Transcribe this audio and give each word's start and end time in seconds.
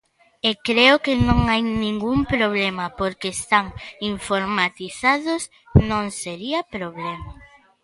E 0.49 0.51
creo 0.67 0.95
que 1.05 1.13
non 1.27 1.39
hai 1.51 1.61
ningún 1.85 2.19
problema, 2.33 2.85
porque 2.99 3.27
están 3.37 3.65
informatizados, 4.13 5.41
non 5.89 6.03
sería 6.21 6.59
problema. 6.75 7.31